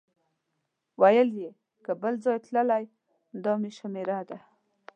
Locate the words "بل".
2.01-2.13